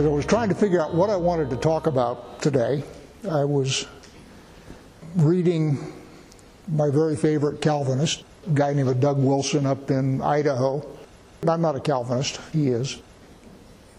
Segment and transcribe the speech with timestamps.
[0.00, 2.82] As I was trying to figure out what I wanted to talk about today,
[3.30, 3.86] I was
[5.14, 5.92] reading
[6.68, 10.82] my very favorite Calvinist, a guy named Doug Wilson up in Idaho.
[11.46, 12.96] I'm not a Calvinist, he is.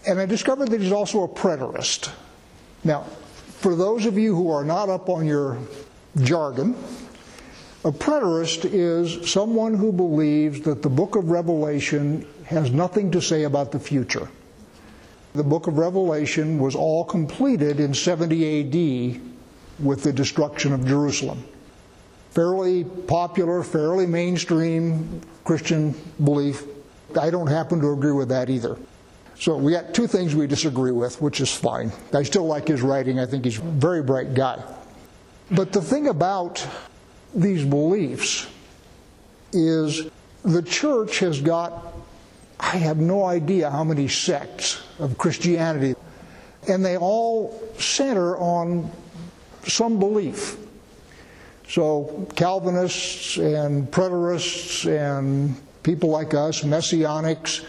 [0.04, 2.10] And I discovered that he's also a preterist.
[2.82, 3.02] Now,
[3.60, 5.56] for those of you who are not up on your
[6.20, 6.74] jargon,
[7.84, 13.44] a preterist is someone who believes that the book of Revelation has nothing to say
[13.44, 14.28] about the future.
[15.34, 19.20] The book of Revelation was all completed in 70 AD
[19.82, 21.42] with the destruction of Jerusalem.
[22.30, 26.64] Fairly popular, fairly mainstream Christian belief.
[27.18, 28.76] I don't happen to agree with that either.
[29.38, 31.92] So we got two things we disagree with, which is fine.
[32.12, 33.18] I still like his writing.
[33.18, 34.62] I think he's a very bright guy.
[35.50, 36.66] But the thing about
[37.34, 38.46] these beliefs
[39.52, 40.10] is
[40.44, 41.94] the church has got
[42.62, 45.94] I have no idea how many sects of Christianity,
[46.68, 48.90] and they all center on
[49.66, 50.56] some belief.
[51.68, 57.64] So, Calvinists and preterists and people like us, Messianics,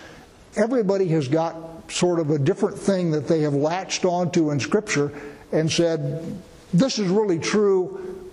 [0.56, 5.12] everybody has got sort of a different thing that they have latched onto in Scripture
[5.52, 6.40] and said,
[6.74, 8.30] This is really true,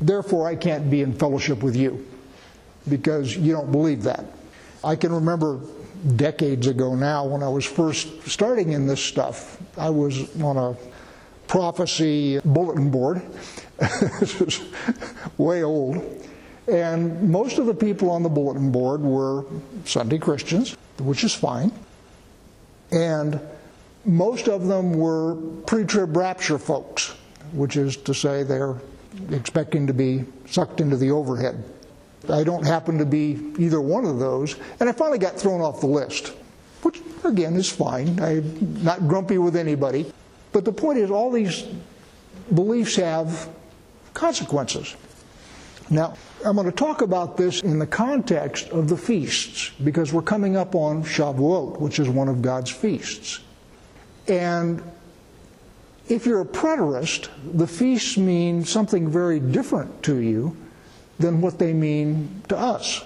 [0.00, 2.06] therefore I can't be in fellowship with you
[2.88, 4.24] because you don't believe that.
[4.84, 5.60] I can remember
[6.16, 9.58] decades ago now when I was first starting in this stuff.
[9.76, 10.76] I was on a
[11.46, 13.22] prophecy bulletin board.
[14.20, 14.60] this is
[15.36, 15.96] way old.
[16.68, 19.44] And most of the people on the bulletin board were
[19.84, 21.72] Sunday Christians, which is fine.
[22.92, 23.40] And
[24.04, 25.34] most of them were
[25.66, 27.14] pre trib rapture folks,
[27.52, 28.76] which is to say they're
[29.30, 31.62] expecting to be sucked into the overhead.
[32.28, 35.80] I don't happen to be either one of those, and I finally got thrown off
[35.80, 36.34] the list,
[36.82, 38.20] which again is fine.
[38.20, 40.12] I'm not grumpy with anybody.
[40.52, 41.64] But the point is, all these
[42.54, 43.48] beliefs have
[44.14, 44.96] consequences.
[45.88, 46.14] Now,
[46.44, 50.56] I'm going to talk about this in the context of the feasts, because we're coming
[50.56, 53.40] up on Shavuot, which is one of God's feasts.
[54.28, 54.82] And
[56.08, 60.56] if you're a preterist, the feasts mean something very different to you
[61.20, 63.04] than what they mean to us.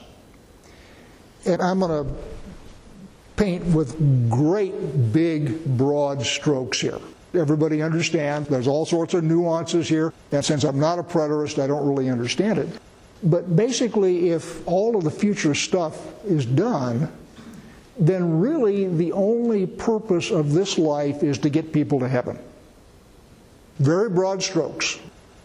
[1.46, 2.14] And I'm going to
[3.36, 6.98] paint with great big broad strokes here.
[7.34, 11.66] Everybody understand there's all sorts of nuances here, and since I'm not a preterist, I
[11.66, 12.68] don't really understand it.
[13.24, 17.10] But basically, if all of the future stuff is done,
[17.98, 22.38] then really the only purpose of this life is to get people to heaven.
[23.78, 24.98] Very broad strokes.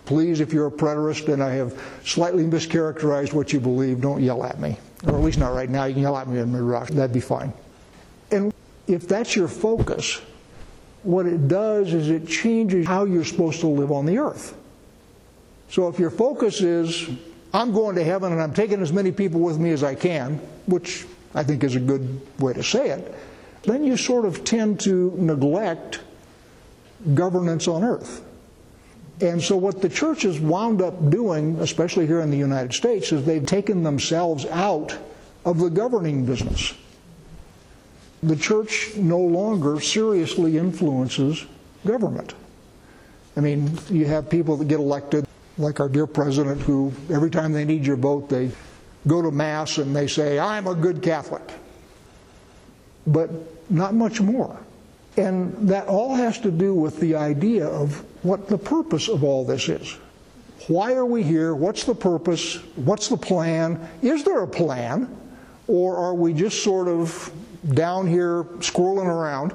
[0.10, 4.44] Please, if you're a preterist and I have slightly mischaracterized what you believe, don't yell
[4.44, 4.76] at me.
[5.06, 5.84] Or at least not right now.
[5.84, 6.90] You can yell at me in Midrash.
[6.90, 7.54] That'd be fine.
[8.32, 8.52] And
[8.88, 10.20] if that's your focus,
[11.04, 14.58] what it does is it changes how you're supposed to live on the earth.
[15.70, 17.08] So if your focus is,
[17.54, 20.38] I'm going to heaven and I'm taking as many people with me as I can,
[20.66, 21.06] which
[21.36, 23.14] I think is a good way to say it,
[23.62, 26.00] then you sort of tend to neglect
[27.14, 28.24] governance on earth.
[29.22, 33.12] And so, what the church has wound up doing, especially here in the United States,
[33.12, 34.98] is they've taken themselves out
[35.44, 36.74] of the governing business.
[38.24, 41.46] The church no longer seriously influences
[41.86, 42.34] government.
[43.36, 45.26] I mean, you have people that get elected,
[45.58, 48.52] like our dear president, who every time they need your vote, they
[49.08, 51.44] go to Mass and they say, I'm a good Catholic.
[53.08, 53.30] But
[53.70, 54.58] not much more.
[55.18, 59.46] And that all has to do with the idea of what the purpose of all
[59.46, 59.98] this is.
[60.68, 61.56] Why are we here?
[61.56, 62.56] What's the purpose?
[62.76, 63.90] What's the plan?
[64.02, 65.16] Is there a plan?
[65.68, 67.32] Or are we just sort of
[67.74, 69.54] down here squirreling around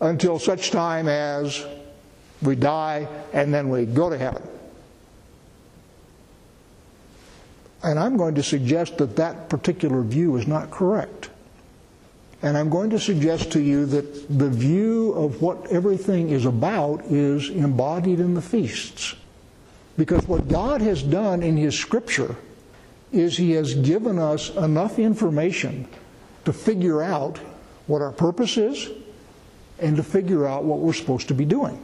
[0.00, 1.66] until such time as
[2.42, 4.42] we die and then we go to heaven?
[7.82, 11.23] And I'm going to suggest that that particular view is not correct.
[12.44, 17.02] And I'm going to suggest to you that the view of what everything is about
[17.06, 19.16] is embodied in the feasts.
[19.96, 22.36] Because what God has done in His Scripture
[23.12, 25.88] is He has given us enough information
[26.44, 27.38] to figure out
[27.86, 28.90] what our purpose is
[29.78, 31.80] and to figure out what we're supposed to be doing.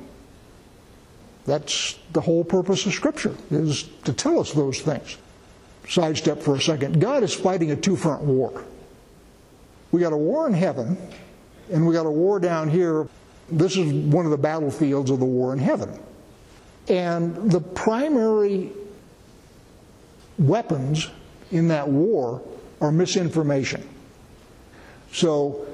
[1.47, 5.17] That's the whole purpose of Scripture, is to tell us those things.
[5.89, 7.01] Sidestep for a second.
[7.01, 8.63] God is fighting a two front war.
[9.93, 10.97] We got a war in heaven,
[11.73, 13.09] and we got a war down here.
[13.51, 15.99] This is one of the battlefields of the war in heaven.
[16.89, 18.71] And the primary
[20.39, 21.09] weapons
[21.51, 22.43] in that war
[22.81, 23.87] are misinformation.
[25.13, 25.67] So,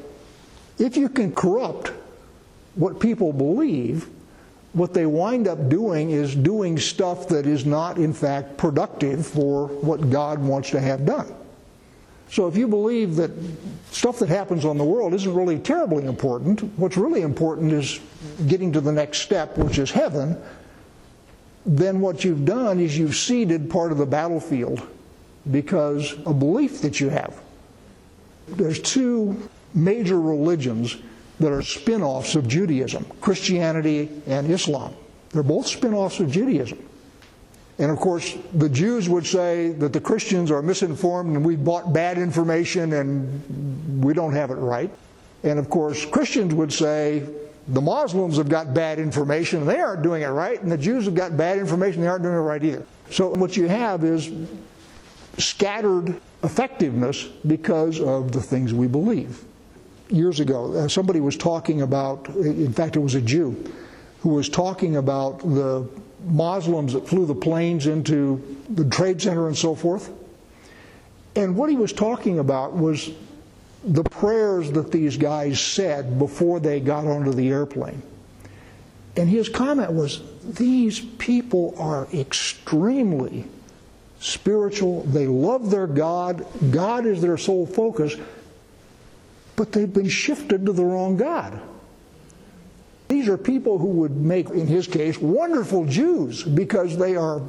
[0.78, 1.92] if you can corrupt
[2.74, 4.08] what people believe,
[4.72, 9.68] what they wind up doing is doing stuff that is not, in fact, productive for
[9.68, 11.34] what God wants to have done.
[12.30, 13.30] So if you believe that
[13.90, 18.00] stuff that happens on the world isn't really terribly important, what's really important is
[18.46, 20.36] getting to the next step, which is heaven,
[21.64, 24.86] then what you've done is you've ceded part of the battlefield
[25.50, 27.40] because a belief that you have.
[28.48, 30.96] There's two major religions
[31.40, 34.94] that are spin offs of Judaism Christianity and Islam.
[35.30, 36.85] They're both spin offs of Judaism.
[37.78, 41.92] And of course, the Jews would say that the Christians are misinformed and we bought
[41.92, 44.90] bad information and we don't have it right.
[45.42, 47.28] And of course, Christians would say
[47.68, 51.04] the Muslims have got bad information and they aren't doing it right, and the Jews
[51.04, 52.86] have got bad information and they aren't doing it right either.
[53.10, 54.32] So what you have is
[55.38, 59.44] scattered effectiveness because of the things we believe.
[60.08, 63.70] Years ago, uh, somebody was talking about, in fact, it was a Jew,
[64.20, 65.88] who was talking about the
[66.26, 70.10] Muslims that flew the planes into the Trade Center and so forth.
[71.34, 73.10] And what he was talking about was
[73.84, 78.02] the prayers that these guys said before they got onto the airplane.
[79.16, 83.46] And his comment was these people are extremely
[84.20, 85.02] spiritual.
[85.04, 86.46] They love their God.
[86.70, 88.16] God is their sole focus.
[89.54, 91.60] But they've been shifted to the wrong God.
[93.08, 97.40] These are people who would make, in his case, wonderful Jews because they are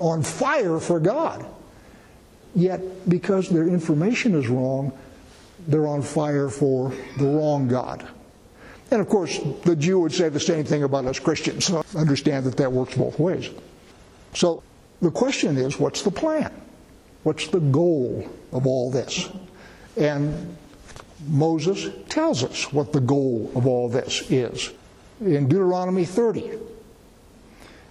[0.00, 1.46] on fire for God.
[2.54, 4.92] Yet, because their information is wrong,
[5.66, 8.06] they're on fire for the wrong God.
[8.90, 11.66] And of course, the Jew would say the same thing about us Christians.
[11.66, 13.50] So understand that that works both ways.
[14.34, 14.62] So
[15.02, 16.52] the question is what's the plan?
[17.22, 19.28] What's the goal of all this?
[19.96, 20.56] And
[21.26, 24.72] Moses tells us what the goal of all this is
[25.20, 26.58] in Deuteronomy 30.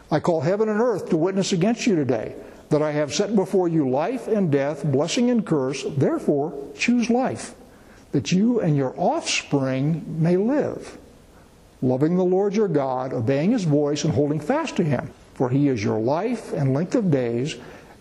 [0.10, 2.36] I call heaven and earth to witness against you today
[2.70, 5.84] that I have set before you life and death, blessing and curse.
[5.84, 7.56] Therefore, choose life,
[8.12, 10.98] that you and your offspring may live,
[11.82, 15.12] loving the Lord your God, obeying his voice, and holding fast to him.
[15.34, 17.56] For he is your life and length of days,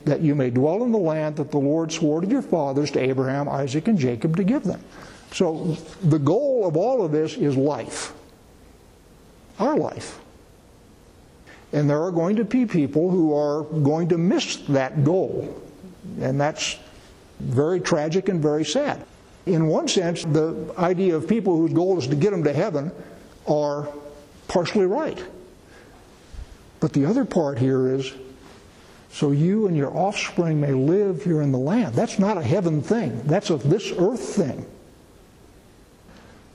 [0.04, 3.00] that you may dwell in the land that the Lord swore to your fathers, to
[3.00, 4.82] Abraham, Isaac, and Jacob, to give them.
[5.32, 8.15] So the goal of all of this is life
[9.58, 10.18] our life.
[11.72, 15.62] And there are going to be people who are going to miss that goal.
[16.20, 16.78] And that's
[17.40, 19.04] very tragic and very sad.
[19.46, 22.90] In one sense, the idea of people whose goal is to get them to heaven
[23.46, 23.88] are
[24.48, 25.22] partially right.
[26.80, 28.12] But the other part here is
[29.10, 31.94] so you and your offspring may live here in the land.
[31.94, 34.66] That's not a heaven thing, that's a this earth thing.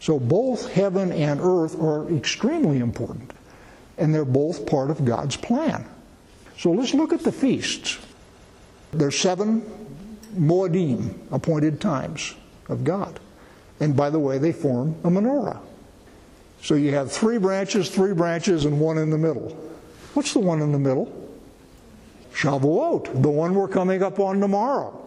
[0.02, 3.32] So both heaven and earth are extremely important,
[4.00, 5.88] and they're both part of God's plan.
[6.58, 8.00] So let's look at the feasts.
[8.92, 9.62] There's seven
[10.36, 12.34] Moedim, appointed times
[12.68, 13.20] of God.
[13.80, 15.60] And by the way, they form a menorah.
[16.64, 19.50] So you have three branches, three branches, and one in the middle.
[20.16, 21.16] What's the one in the middle?
[22.34, 24.98] Shavuot, the one we're coming up on tomorrow.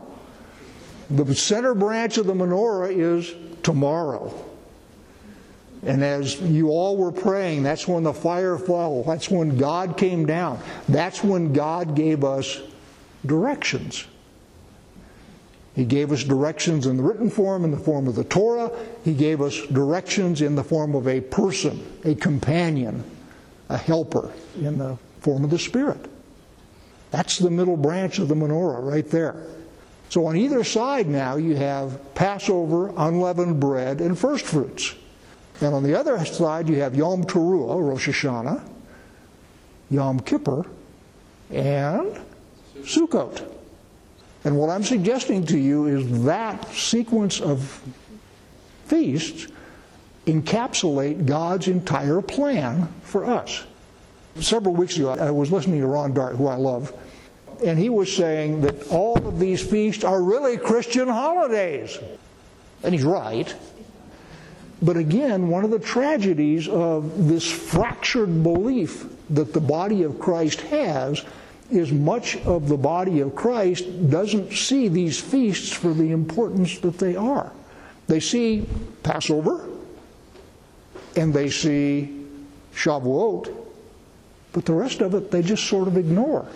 [1.10, 3.34] The center branch of the menorah is
[3.64, 4.32] tomorrow.
[5.86, 9.02] And as you all were praying, that's when the fire fell.
[9.02, 10.60] That's when God came down.
[10.88, 12.60] That's when God gave us
[13.26, 14.06] directions.
[15.74, 18.70] He gave us directions in the written form, in the form of the Torah.
[19.04, 23.02] He gave us directions in the form of a person, a companion,
[23.68, 26.08] a helper, in the form of the Spirit.
[27.10, 29.36] That's the middle branch of the menorah right there.
[30.10, 34.94] So on either side now you have Passover, unleavened bread, and first fruits.
[35.60, 38.66] And on the other side, you have Yom Teruah, Rosh Hashanah,
[39.90, 40.66] Yom Kippur,
[41.50, 42.20] and
[42.80, 43.50] Sukkot.
[44.44, 47.80] And what I'm suggesting to you is that sequence of
[48.86, 49.46] feasts
[50.26, 53.64] encapsulate God's entire plan for us.
[54.40, 56.92] Several weeks ago, I was listening to Ron Dart, who I love,
[57.64, 61.98] and he was saying that all of these feasts are really Christian holidays.
[62.82, 63.54] And he's right.
[64.84, 70.60] But again, one of the tragedies of this fractured belief that the body of Christ
[70.60, 71.24] has
[71.70, 76.98] is much of the body of Christ doesn't see these feasts for the importance that
[76.98, 77.50] they are.
[78.08, 78.66] They see
[79.02, 79.66] Passover
[81.16, 82.26] and they see
[82.74, 83.56] Shavuot,
[84.52, 86.46] but the rest of it they just sort of ignore.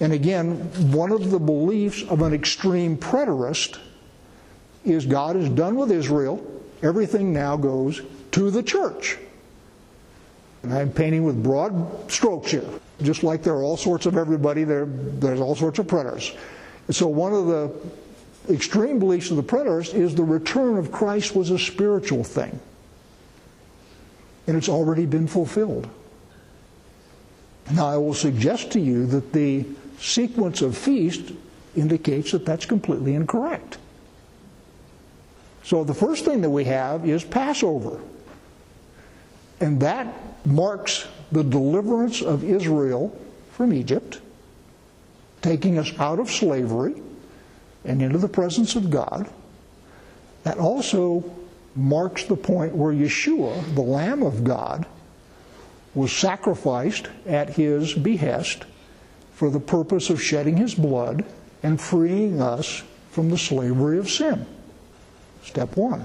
[0.00, 0.56] And again,
[0.90, 3.78] one of the beliefs of an extreme preterist
[4.84, 6.44] is God is done with Israel
[6.82, 8.02] everything now goes
[8.32, 9.18] to the church.
[10.62, 12.68] And I'm painting with broad strokes here.
[13.02, 16.36] Just like there are all sorts of everybody, there, there's all sorts of preterists.
[16.90, 17.72] So one of the
[18.52, 22.58] extreme beliefs of the preterists is the return of Christ was a spiritual thing.
[24.46, 25.88] And it's already been fulfilled.
[27.72, 29.66] Now, I will suggest to you that the
[29.98, 31.32] sequence of feast
[31.74, 33.78] indicates that that's completely incorrect.
[35.66, 38.00] So the first thing that we have is Passover.
[39.58, 40.06] And that
[40.46, 43.20] marks the deliverance of Israel
[43.50, 44.20] from Egypt,
[45.42, 46.94] taking us out of slavery
[47.84, 49.28] and into the presence of God.
[50.44, 51.28] That also
[51.74, 54.86] marks the point where Yeshua, the Lamb of God,
[55.96, 58.64] was sacrificed at his behest
[59.32, 61.24] for the purpose of shedding his blood
[61.64, 64.46] and freeing us from the slavery of sin.
[65.46, 66.04] Step one.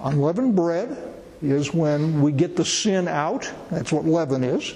[0.00, 0.96] Unleavened bread
[1.42, 3.50] is when we get the sin out.
[3.70, 4.74] That's what leaven is.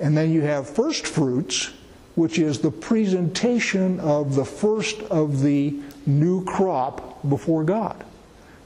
[0.00, 1.72] And then you have first fruits,
[2.16, 8.04] which is the presentation of the first of the new crop before God.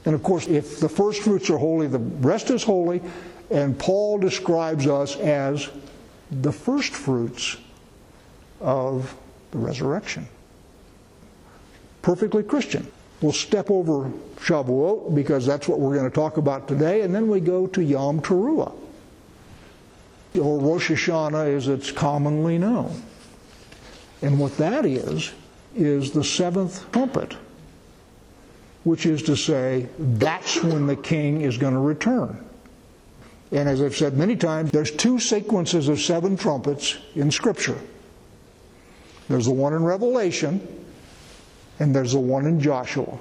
[0.05, 3.01] And of course, if the first fruits are holy, the rest is holy.
[3.51, 5.69] And Paul describes us as
[6.31, 7.57] the first fruits
[8.59, 9.15] of
[9.51, 10.27] the resurrection.
[12.01, 12.87] Perfectly Christian.
[13.23, 17.29] We'll step over Shavuot because that's what we're going to talk about today, and then
[17.29, 18.73] we go to Yom Teruah,
[20.37, 23.01] or Rosh Hashanah as it's commonly known.
[24.21, 25.31] And what that is,
[25.73, 27.37] is the seventh trumpet,
[28.83, 32.43] which is to say, that's when the king is going to return.
[33.53, 37.77] And as I've said many times, there's two sequences of seven trumpets in Scripture.
[39.29, 40.82] There's the one in Revelation,
[41.79, 43.17] and there's the one in Joshua.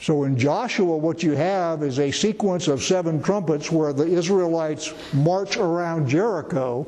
[0.00, 4.92] So in Joshua, what you have is a sequence of seven trumpets where the Israelites
[5.12, 6.86] march around Jericho,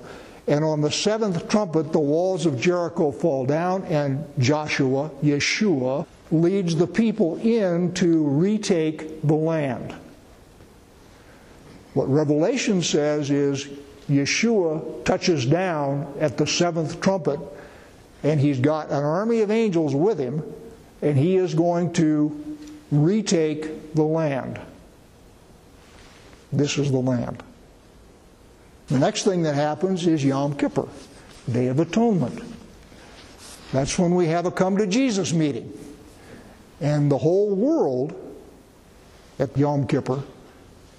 [0.49, 6.75] and on the seventh trumpet, the walls of Jericho fall down, and Joshua, Yeshua, leads
[6.75, 9.95] the people in to retake the land.
[11.95, 13.69] What Revelation says is
[14.11, 17.39] Yeshua touches down at the seventh trumpet
[18.25, 20.43] and he's got an army of angels with him,
[21.03, 22.57] and he is going to
[22.91, 24.59] retake the land.
[26.51, 27.43] This is the land.
[28.89, 30.89] The next thing that happens is Yom Kippur,
[31.53, 32.43] Day of Atonement.
[33.73, 35.73] That's when we have a come to Jesus meeting.
[36.81, 38.15] And the whole world
[39.39, 40.23] at Yom Kippur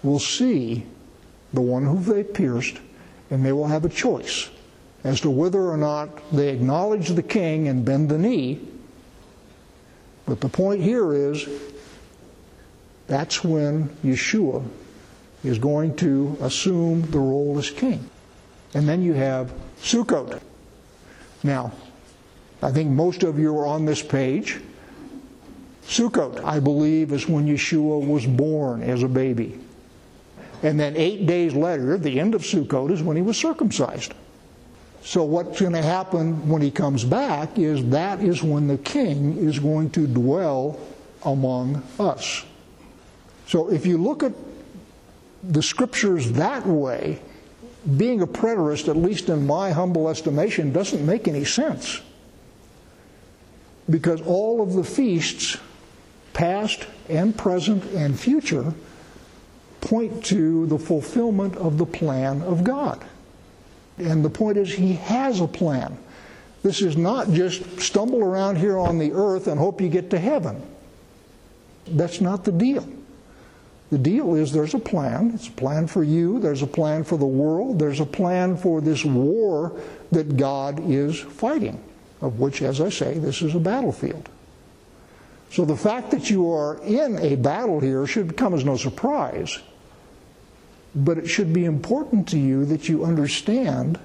[0.03, 0.85] will see
[1.53, 2.79] the one who they pierced,
[3.31, 4.49] and they will have a choice
[5.05, 8.59] as to whether or not they acknowledge the king and bend the knee.
[10.25, 11.47] But the point here is
[13.05, 14.65] that's when Yeshua
[15.43, 18.09] is going to assume the role as king.
[18.73, 20.41] And then you have Sukkot.
[21.43, 21.71] Now,
[22.63, 24.59] I think most of you are on this page.
[25.85, 29.59] Sukkot, I believe, is when Yeshua was born as a baby.
[30.63, 34.15] And then eight days later, the end of Sukkot, is when he was circumcised.
[35.05, 39.37] So, what's going to happen when he comes back is that is when the king
[39.37, 40.79] is going to dwell
[41.23, 42.43] among us.
[43.45, 44.33] So, if you look at
[45.43, 47.21] the scriptures that way,
[47.97, 52.01] being a preterist, at least in my humble estimation, doesn't make any sense.
[53.87, 55.57] Because all of the feasts,
[56.33, 58.73] past and present and future,
[59.81, 63.05] point to the fulfillment of the plan of God.
[63.97, 65.97] And the point is, he has a plan.
[66.63, 70.19] This is not just stumble around here on the earth and hope you get to
[70.19, 70.61] heaven.
[71.87, 72.87] That's not the deal.
[73.91, 75.31] The deal is there's a plan.
[75.35, 78.81] It's a plan for you, there's a plan for the world, there's a plan for
[78.81, 79.79] this war
[80.11, 81.81] that God is fighting,
[82.21, 84.27] of which, as I say, this is a battlefield.
[85.51, 89.59] So the fact that you are in a battle here should come as no surprise.
[90.95, 93.99] But it should be important to you that you understand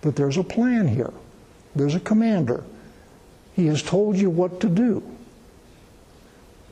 [0.00, 1.12] that there's a plan here.
[1.76, 2.64] There's a commander.
[3.54, 5.02] He has told you what to do.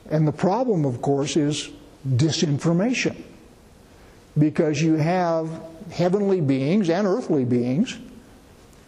[0.09, 1.69] And the problem, of course, is
[2.07, 3.15] disinformation.
[4.37, 5.49] Because you have
[5.91, 7.97] heavenly beings and earthly beings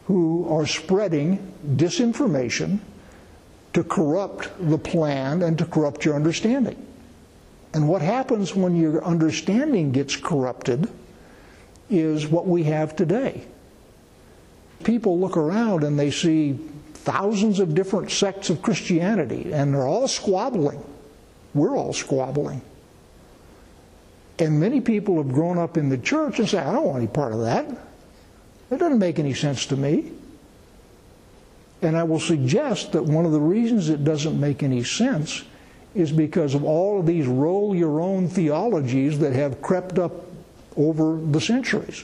[0.06, 2.80] who are spreading disinformation
[3.74, 6.76] to corrupt the plan and to corrupt your understanding.
[7.74, 10.88] And what happens when your understanding gets corrupted
[11.90, 13.46] is what we have today.
[14.84, 16.60] People look around and they see
[16.94, 20.84] thousands of different sects of Christianity, and they're all squabbling.
[21.54, 22.62] We're all squabbling.
[24.40, 27.08] And many people have grown up in the church and say, I don't want any
[27.08, 27.70] part of that.
[28.72, 30.12] It doesn't make any sense to me.
[31.82, 35.44] And I will suggest that one of the reasons it doesn't make any sense
[35.96, 40.26] is because of all of these roll your own theologies that have crept up
[40.76, 42.04] over the centuries.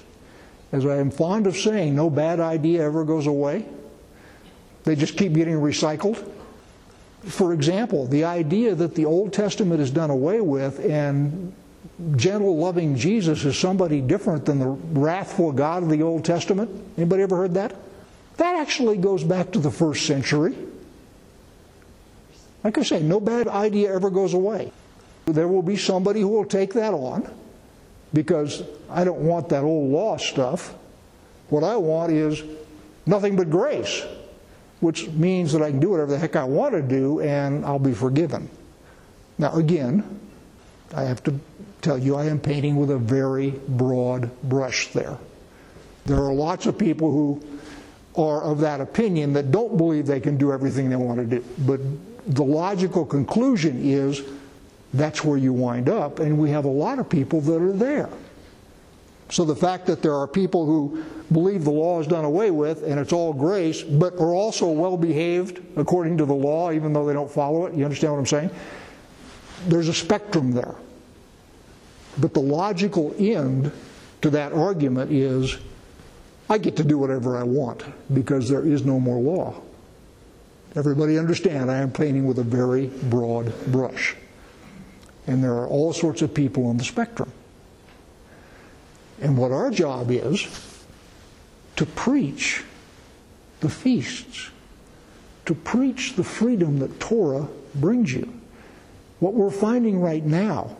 [0.72, 3.66] As I am fond of saying, no bad idea ever goes away.
[4.84, 6.24] They just keep getting recycled.
[7.24, 11.54] For example, the idea that the Old Testament is done away with and
[12.16, 16.70] gentle, loving Jesus is somebody different than the wrathful God of the Old Testament.
[16.98, 17.76] Anybody ever heard that?
[18.38, 20.56] That actually goes back to the first century.
[22.64, 24.72] Like I say, no bad idea ever goes away.
[25.26, 27.32] There will be somebody who will take that on
[28.14, 30.76] because I don't want that old law stuff.
[31.50, 32.44] What I want is
[33.06, 34.04] nothing but grace,
[34.80, 37.80] which means that I can do whatever the heck I want to do and I'll
[37.80, 38.50] be forgiven.
[39.38, 40.20] Now, again,
[40.94, 41.40] I have to
[41.82, 45.18] tell you, I am painting with a very broad brush there.
[46.06, 47.42] There are lots of people who
[48.16, 51.46] are of that opinion that don't believe they can do everything they want to do.
[51.60, 51.80] But
[52.30, 54.22] the logical conclusion is
[54.94, 58.10] that's where you wind up, and we have a lot of people that are there.
[59.32, 62.82] So the fact that there are people who believe the law is done away with
[62.82, 67.06] and it's all grace, but are also well behaved according to the law, even though
[67.06, 68.50] they don't follow it, you understand what I'm saying?
[69.68, 70.74] There's a spectrum there.
[72.18, 73.72] But the logical end
[74.24, 75.58] to that argument is
[76.50, 77.84] I get to do whatever I want
[78.14, 79.62] because there is no more law.
[80.76, 84.16] Everybody understand I am painting with a very broad brush.
[85.26, 87.32] And there are all sorts of people on the spectrum.
[89.22, 90.48] And what our job is
[91.76, 92.64] to preach
[93.60, 94.50] the feasts,
[95.46, 98.34] to preach the freedom that Torah brings you.
[99.20, 100.78] What we're finding right now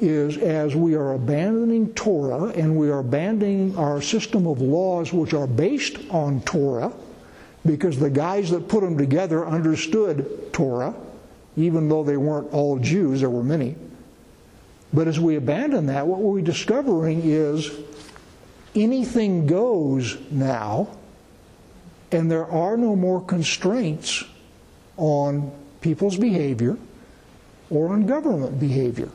[0.00, 5.34] is as we are abandoning Torah and we are abandoning our system of laws which
[5.34, 6.92] are based on Torah,
[7.66, 10.94] because the guys that put them together understood Torah,
[11.56, 13.76] even though they weren't all Jews, there were many.
[14.92, 17.70] But as we abandon that, what we're discovering is
[18.74, 20.88] anything goes now,
[22.12, 24.24] and there are no more constraints
[24.96, 25.50] on
[25.80, 26.76] people's behavior
[27.70, 29.08] or on government behavior.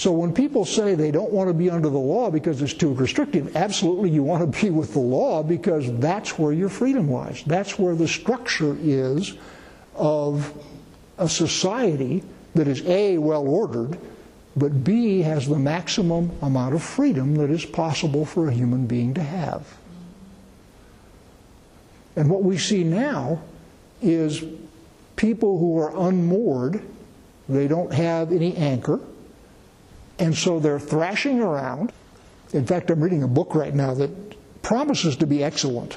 [0.00, 2.94] So when people say they don't want to be under the law because it's too
[2.94, 7.44] restrictive, absolutely you want to be with the law because that's where your freedom lies.
[7.46, 9.34] That's where the structure is
[9.94, 10.54] of
[11.18, 12.22] a society
[12.54, 13.98] that is A, well ordered,
[14.56, 19.12] but B, has the maximum amount of freedom that is possible for a human being
[19.12, 19.66] to have.
[22.16, 23.42] And what we see now
[24.00, 24.42] is
[25.16, 26.80] people who are unmoored,
[27.50, 28.98] they don't have any anchor
[30.20, 31.92] and so they're thrashing around.
[32.52, 35.96] In fact, I'm reading a book right now that promises to be excellent.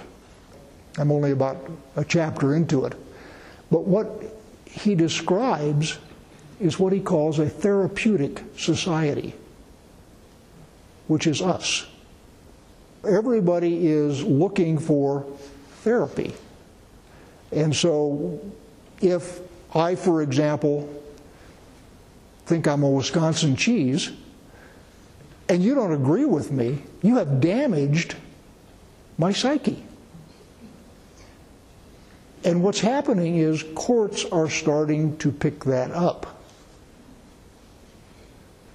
[0.97, 1.57] I'm only about
[1.95, 2.93] a chapter into it.
[3.69, 4.07] But what
[4.65, 5.97] he describes
[6.59, 9.33] is what he calls a therapeutic society,
[11.07, 11.85] which is us.
[13.05, 15.25] Everybody is looking for
[15.81, 16.33] therapy.
[17.51, 18.39] And so,
[19.01, 19.41] if
[19.75, 21.02] I, for example,
[22.45, 24.11] think I'm a Wisconsin cheese,
[25.49, 28.15] and you don't agree with me, you have damaged
[29.17, 29.83] my psyche.
[32.43, 36.41] And what's happening is courts are starting to pick that up,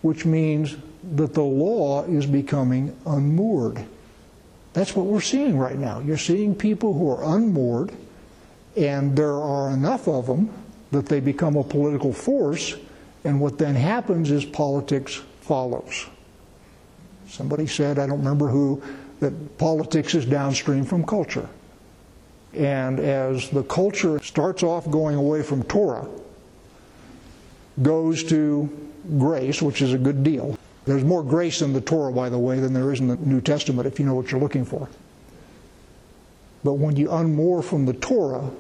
[0.01, 0.77] which means
[1.17, 3.85] that the law is becoming unmoored.
[4.73, 6.01] That's what we're seeing right now.
[6.01, 7.93] You're seeing people who are unmoored,
[8.77, 10.51] and there are enough of them
[10.91, 12.75] that they become a political force
[13.25, 16.07] and what then happens is politics follows.
[17.29, 18.83] Somebody said, I don't remember who,
[19.21, 21.49] that politics is downstream from culture.
[22.55, 26.09] And as the culture starts off going away from Torah,
[27.83, 28.69] goes to
[29.19, 30.59] grace, which is a good deal.
[30.85, 33.41] There's more grace in the Torah, by the way, than there is in the New
[33.41, 34.89] Testament, if you know what you're looking for.
[36.65, 38.51] But when you unmoor from the Torah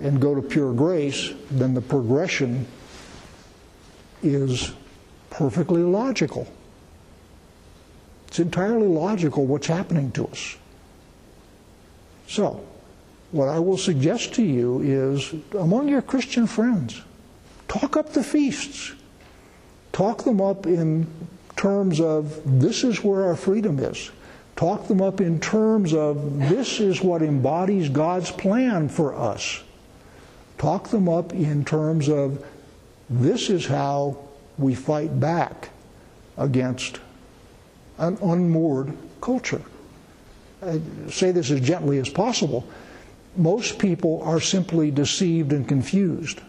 [0.00, 2.66] and go to pure grace, then the progression
[4.22, 4.72] is
[5.30, 6.46] perfectly logical.
[8.28, 10.56] It's entirely logical what's happening to us.
[12.28, 12.64] So,
[13.32, 17.02] what I will suggest to you is among your Christian friends,
[17.68, 18.92] talk up the feasts.
[19.92, 21.06] Talk them up in
[21.56, 24.10] terms of this is where our freedom is.
[24.56, 29.62] Talk them up in terms of this is what embodies God's plan for us.
[30.58, 32.44] Talk them up in terms of
[33.10, 34.16] this is how
[34.56, 35.70] we fight back
[36.38, 37.00] against
[37.98, 39.62] an unmoored culture.
[40.62, 42.66] I say this as gently as possible.
[43.36, 46.40] Most people are simply deceived and confused.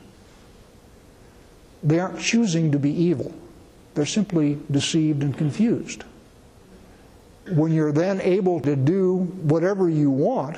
[1.83, 3.33] They aren't choosing to be evil,
[3.95, 6.03] they're simply deceived and confused.
[7.53, 10.57] When you're then able to do whatever you want,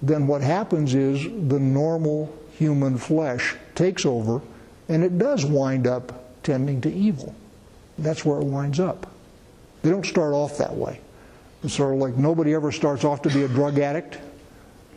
[0.00, 4.40] then what happens is the normal human flesh takes over
[4.88, 7.34] and it does wind up tending to evil.
[7.98, 9.10] That's where it winds up.
[9.82, 11.00] They don't start off that way.
[11.62, 14.18] It's sort of like nobody ever starts off to be a drug addict.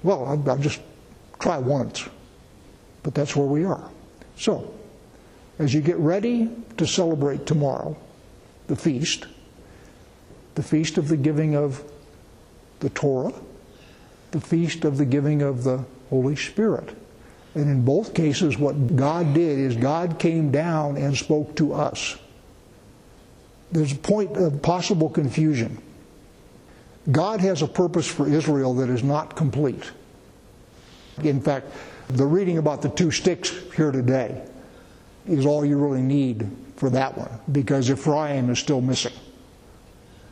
[0.04, 0.82] Well, I'll, I'll just
[1.40, 2.08] try once.
[3.04, 3.90] But that's where we are.
[4.38, 4.74] So,
[5.60, 7.96] as you get ready to celebrate tomorrow,
[8.68, 9.26] the feast,
[10.56, 11.84] the feast of the giving of
[12.80, 13.34] the Torah,
[14.32, 16.96] the feast of the giving of the Holy Spirit.
[17.56, 22.18] And in both cases, what God did is God came down and spoke to us.
[23.72, 25.82] There's a point of possible confusion.
[27.12, 29.92] God has a purpose for Israel that is not complete.
[31.24, 31.68] In fact,
[32.10, 34.46] the reading about the two sticks here today
[35.28, 39.14] is all you really need for that one, because Ephraim is still missing.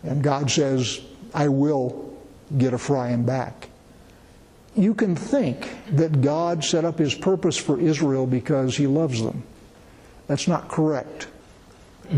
[0.03, 0.99] And God says,
[1.33, 2.17] I will
[2.57, 3.69] get Ephraim back.
[4.75, 9.43] You can think that God set up his purpose for Israel because he loves them.
[10.27, 11.27] That's not correct.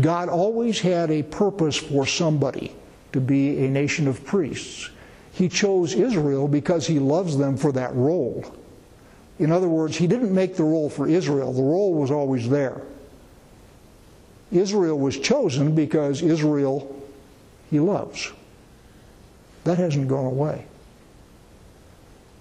[0.00, 2.74] God always had a purpose for somebody
[3.12, 4.90] to be a nation of priests.
[5.32, 8.44] He chose Israel because he loves them for that role.
[9.38, 12.80] In other words, he didn't make the role for Israel, the role was always there.
[14.50, 16.94] Israel was chosen because Israel
[17.70, 18.32] he loves.
[19.64, 20.64] That hasn't gone away.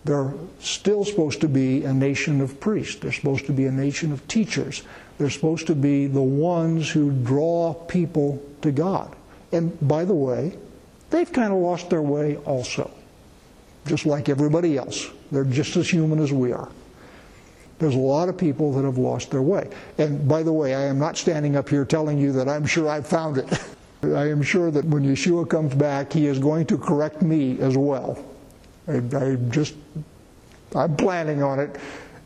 [0.06, 2.96] They're still supposed to be a nation of priests.
[2.96, 4.84] They're supposed to be a nation of teachers.
[5.18, 9.16] They're supposed to be the ones who draw people to God.
[9.52, 10.58] And by the way,
[11.10, 12.92] they've kind of lost their way also,
[13.88, 15.10] just like everybody else.
[15.32, 16.70] They're just as human as we are.
[17.80, 19.70] There's a lot of people that have lost their way.
[19.98, 22.88] And by the way, I am not standing up here telling you that I'm sure
[22.88, 23.60] I've found it.
[24.04, 27.76] I am sure that when Yeshua comes back, he is going to correct me as
[27.76, 28.24] well.
[28.88, 29.76] I, I just,
[30.76, 31.78] I'm planning on it,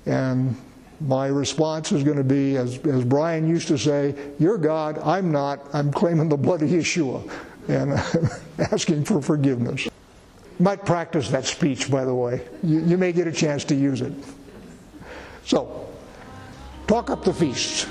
[0.06, 0.56] and
[1.02, 5.32] my response is going to be, as, as Brian used to say, You're God, I'm
[5.32, 7.30] not, I'm claiming the blood of Yeshua,
[7.68, 7.94] and
[8.72, 9.88] asking for forgiveness.
[10.60, 12.46] Might practice that speech, by the way.
[12.64, 14.12] You, you may get a chance to use it.
[15.46, 15.88] So,
[16.86, 17.88] talk up the feasts.